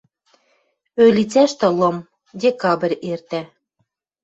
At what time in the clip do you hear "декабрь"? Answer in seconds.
2.41-2.95